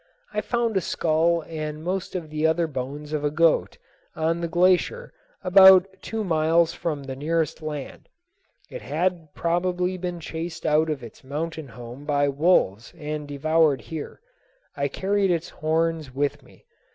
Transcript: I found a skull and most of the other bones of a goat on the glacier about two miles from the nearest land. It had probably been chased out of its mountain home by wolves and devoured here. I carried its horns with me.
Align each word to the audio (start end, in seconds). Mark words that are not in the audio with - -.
I 0.33 0.41
found 0.41 0.75
a 0.75 0.81
skull 0.81 1.43
and 1.47 1.83
most 1.83 2.15
of 2.15 2.31
the 2.31 2.47
other 2.47 2.65
bones 2.65 3.13
of 3.13 3.23
a 3.23 3.29
goat 3.29 3.77
on 4.15 4.41
the 4.41 4.47
glacier 4.47 5.13
about 5.43 5.85
two 6.01 6.23
miles 6.23 6.73
from 6.73 7.03
the 7.03 7.15
nearest 7.15 7.61
land. 7.61 8.09
It 8.71 8.81
had 8.81 9.31
probably 9.35 9.99
been 9.99 10.19
chased 10.19 10.65
out 10.65 10.89
of 10.89 11.03
its 11.03 11.23
mountain 11.23 11.67
home 11.67 12.03
by 12.05 12.29
wolves 12.29 12.95
and 12.97 13.27
devoured 13.27 13.79
here. 13.81 14.19
I 14.75 14.87
carried 14.87 15.29
its 15.29 15.49
horns 15.49 16.11
with 16.15 16.41
me. 16.41 16.65